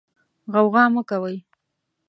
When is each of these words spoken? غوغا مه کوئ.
غوغا 0.53 0.83
مه 0.93 1.01
کوئ. 1.09 1.37